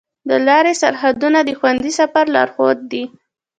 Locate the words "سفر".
1.99-2.25